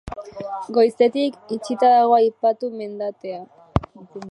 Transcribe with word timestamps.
Goizetik, 0.77 1.33
itxita 1.57 1.85
dago 1.93 2.13
aipatu 2.19 2.65
mendatea. 2.81 3.39